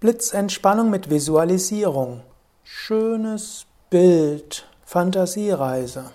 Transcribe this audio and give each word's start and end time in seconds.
Blitzentspannung 0.00 0.90
mit 0.90 1.10
Visualisierung. 1.10 2.20
Schönes 2.62 3.66
Bild. 3.90 4.64
Fantasiereise. 4.84 6.12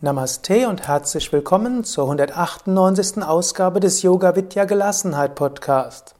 Namaste 0.00 0.66
und 0.70 0.88
herzlich 0.88 1.30
willkommen 1.30 1.84
zur 1.84 2.04
198. 2.04 3.22
Ausgabe 3.22 3.80
des 3.80 4.00
Yoga 4.00 4.34
Vidya 4.36 4.64
Gelassenheit 4.64 5.34
Podcast. 5.34 6.14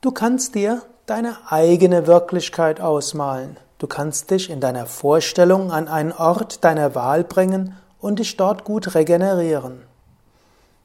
Du 0.00 0.12
kannst 0.12 0.54
dir 0.54 0.82
deine 1.06 1.36
eigene 1.48 2.06
Wirklichkeit 2.06 2.80
ausmalen. 2.80 3.56
Du 3.78 3.88
kannst 3.88 4.30
dich 4.30 4.50
in 4.50 4.60
deiner 4.60 4.86
Vorstellung 4.86 5.72
an 5.72 5.88
einen 5.88 6.12
Ort 6.12 6.62
deiner 6.62 6.94
Wahl 6.94 7.24
bringen 7.24 7.74
und 8.00 8.20
dich 8.20 8.36
dort 8.36 8.62
gut 8.62 8.94
regenerieren. 8.94 9.82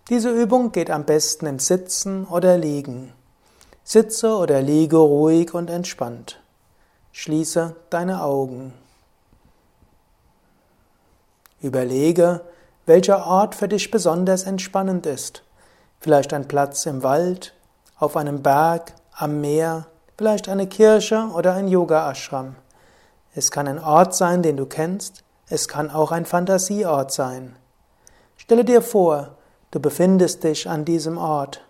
Diese 0.09 0.31
Übung 0.31 0.71
geht 0.71 0.89
am 0.89 1.03
besten 1.03 1.45
im 1.45 1.59
Sitzen 1.59 2.25
oder 2.25 2.57
Liegen. 2.57 3.13
Sitze 3.85 4.37
oder 4.37 4.61
liege 4.61 4.95
ruhig 4.95 5.53
und 5.53 5.69
entspannt. 5.69 6.39
Schließe 7.11 7.75
deine 7.89 8.23
Augen. 8.23 8.73
Überlege, 11.61 12.41
welcher 12.85 13.27
Ort 13.27 13.55
für 13.55 13.67
dich 13.67 13.91
besonders 13.91 14.43
entspannend 14.43 15.05
ist. 15.05 15.43
Vielleicht 15.99 16.33
ein 16.33 16.47
Platz 16.47 16.85
im 16.85 17.03
Wald, 17.03 17.53
auf 17.97 18.15
einem 18.15 18.41
Berg, 18.41 18.93
am 19.11 19.41
Meer, 19.41 19.87
vielleicht 20.17 20.47
eine 20.47 20.67
Kirche 20.67 21.29
oder 21.33 21.53
ein 21.53 21.67
Yoga-Ashram. 21.67 22.55
Es 23.35 23.51
kann 23.51 23.67
ein 23.67 23.79
Ort 23.79 24.15
sein, 24.15 24.43
den 24.43 24.57
du 24.57 24.65
kennst, 24.65 25.23
es 25.49 25.67
kann 25.67 25.91
auch 25.91 26.11
ein 26.11 26.25
Fantasieort 26.25 27.11
sein. 27.11 27.57
Stelle 28.37 28.63
dir 28.63 28.81
vor, 28.81 29.35
du 29.71 29.79
befindest 29.79 30.43
dich 30.43 30.69
an 30.69 30.85
diesem 30.85 31.17
Ort. 31.17 31.61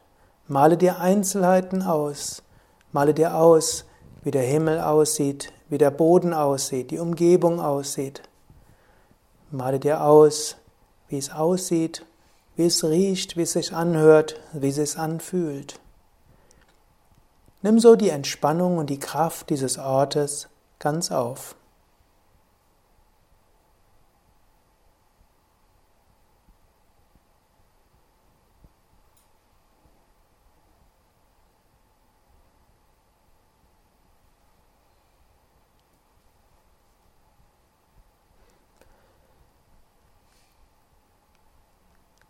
Male 0.47 0.75
dir 0.75 0.99
Einzelheiten 0.99 1.81
aus. 1.81 2.43
Male 2.91 3.13
dir 3.13 3.35
aus, 3.35 3.85
wie 4.23 4.31
der 4.31 4.43
Himmel 4.43 4.81
aussieht, 4.81 5.53
wie 5.69 5.77
der 5.77 5.89
Boden 5.89 6.33
aussieht, 6.33 6.91
die 6.91 6.99
Umgebung 6.99 7.61
aussieht. 7.61 8.21
Male 9.51 9.79
dir 9.79 10.03
aus, 10.03 10.57
wie 11.07 11.17
es 11.17 11.31
aussieht, 11.31 12.05
wie 12.57 12.65
es 12.65 12.83
riecht, 12.83 13.37
wie 13.37 13.43
es 13.43 13.53
sich 13.53 13.73
anhört, 13.73 14.39
wie 14.51 14.67
es 14.67 14.75
sich 14.75 14.97
anfühlt. 14.97 15.79
Nimm 17.61 17.79
so 17.79 17.95
die 17.95 18.09
Entspannung 18.09 18.77
und 18.77 18.89
die 18.89 18.99
Kraft 18.99 19.49
dieses 19.49 19.77
Ortes 19.77 20.49
ganz 20.77 21.09
auf. 21.09 21.55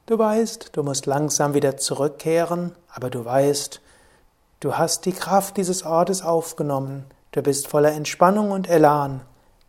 Du 0.06 0.20
weißt, 0.20 0.72
du 0.74 0.84
musst 0.84 1.06
langsam 1.06 1.54
wieder 1.54 1.78
zurückkehren, 1.78 2.76
aber 2.94 3.10
du 3.10 3.24
weißt, 3.24 3.80
du 4.60 4.78
hast 4.78 5.06
die 5.06 5.14
Kraft 5.14 5.56
dieses 5.56 5.86
Ortes 5.86 6.24
aufgenommen, 6.24 7.06
du 7.32 7.42
bist 7.42 7.70
voller 7.70 7.94
Entspannung 7.94 8.52
und 8.52 8.70
Elan, 8.70 9.22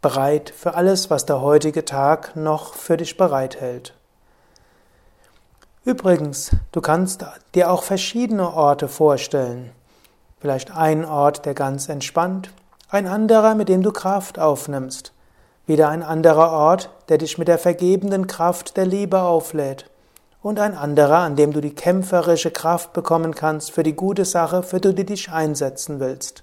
bereit 0.02 0.50
für 0.50 0.74
alles, 0.74 1.08
was 1.08 1.24
der 1.24 1.40
heutige 1.40 1.84
Tag 1.84 2.34
noch 2.34 2.74
für 2.74 2.96
dich 2.96 3.16
bereithält. 3.16 3.94
Übrigens, 5.84 6.50
du 6.72 6.80
kannst 6.80 7.24
dir 7.54 7.70
auch 7.70 7.84
verschiedene 7.84 8.54
Orte 8.54 8.88
vorstellen. 8.88 9.70
Vielleicht 10.40 10.72
ein 10.72 11.04
Ort, 11.04 11.46
der 11.46 11.54
ganz 11.54 11.88
entspannt, 11.88 12.50
ein 12.88 13.06
anderer, 13.06 13.54
mit 13.54 13.68
dem 13.68 13.84
du 13.84 13.92
Kraft 13.92 14.40
aufnimmst, 14.40 15.12
wieder 15.68 15.90
ein 15.90 16.02
anderer 16.02 16.50
Ort, 16.50 16.90
der 17.08 17.18
dich 17.18 17.38
mit 17.38 17.46
der 17.46 17.58
vergebenden 17.58 18.26
Kraft 18.26 18.76
der 18.76 18.86
Liebe 18.86 19.22
auflädt 19.22 19.88
und 20.44 20.60
ein 20.60 20.76
anderer, 20.76 21.20
an 21.20 21.36
dem 21.36 21.54
du 21.54 21.62
die 21.62 21.74
kämpferische 21.74 22.50
Kraft 22.50 22.92
bekommen 22.92 23.34
kannst 23.34 23.70
für 23.70 23.82
die 23.82 23.96
gute 23.96 24.26
Sache, 24.26 24.62
für 24.62 24.78
die 24.78 24.94
du 24.94 25.02
dich 25.02 25.32
einsetzen 25.32 26.00
willst. 26.00 26.42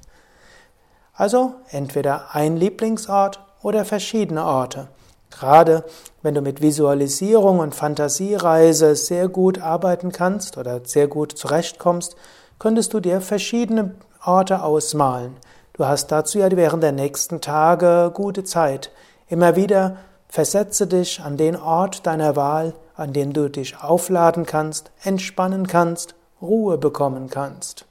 Also 1.13 1.53
entweder 1.69 2.33
ein 2.33 2.57
Lieblingsort 2.57 3.39
oder 3.61 3.85
verschiedene 3.85 4.43
Orte. 4.43 4.87
Gerade 5.29 5.85
wenn 6.23 6.33
du 6.33 6.41
mit 6.41 6.63
Visualisierung 6.63 7.59
und 7.59 7.75
Fantasiereise 7.75 8.95
sehr 8.95 9.27
gut 9.27 9.61
arbeiten 9.61 10.11
kannst 10.11 10.57
oder 10.57 10.81
sehr 10.83 11.07
gut 11.07 11.33
zurechtkommst, 11.37 12.15
könntest 12.57 12.95
du 12.95 13.01
dir 13.01 13.21
verschiedene 13.21 13.93
Orte 14.25 14.63
ausmalen. 14.63 15.37
Du 15.73 15.85
hast 15.85 16.07
dazu 16.11 16.39
ja 16.39 16.49
während 16.49 16.81
der 16.81 16.91
nächsten 16.91 17.39
Tage 17.39 18.09
gute 18.15 18.43
Zeit. 18.45 18.89
Immer 19.27 19.55
wieder 19.55 19.97
versetze 20.27 20.87
dich 20.87 21.21
an 21.21 21.37
den 21.37 21.55
Ort 21.55 22.07
deiner 22.07 22.35
Wahl 22.35 22.73
an 23.01 23.13
dem 23.13 23.33
du 23.33 23.49
dich 23.49 23.81
aufladen 23.81 24.45
kannst, 24.45 24.91
entspannen 25.03 25.65
kannst, 25.67 26.13
Ruhe 26.41 26.77
bekommen 26.77 27.29
kannst. 27.29 27.85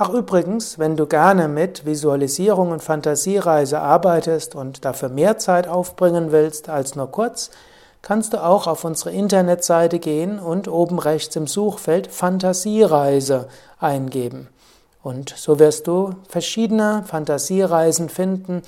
Ach 0.00 0.10
übrigens, 0.10 0.78
wenn 0.78 0.96
du 0.96 1.06
gerne 1.06 1.48
mit 1.48 1.84
Visualisierung 1.84 2.70
und 2.70 2.82
Fantasiereise 2.82 3.80
arbeitest 3.80 4.54
und 4.54 4.84
dafür 4.84 5.08
mehr 5.08 5.38
Zeit 5.38 5.66
aufbringen 5.66 6.30
willst 6.30 6.68
als 6.68 6.94
nur 6.94 7.10
kurz, 7.10 7.50
kannst 8.00 8.32
du 8.32 8.44
auch 8.44 8.68
auf 8.68 8.84
unsere 8.84 9.10
Internetseite 9.10 9.98
gehen 9.98 10.38
und 10.38 10.68
oben 10.68 11.00
rechts 11.00 11.34
im 11.34 11.48
Suchfeld 11.48 12.06
Fantasiereise 12.06 13.48
eingeben. 13.80 14.48
Und 15.02 15.34
so 15.36 15.58
wirst 15.58 15.86
du 15.86 16.14
verschiedene 16.28 17.04
Fantasiereisen 17.06 18.08
finden, 18.08 18.62